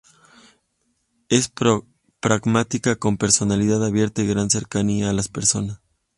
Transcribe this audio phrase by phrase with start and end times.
[1.29, 1.51] Es
[2.21, 5.79] pragmático con personalidad abierta y gran cercanía a las personas.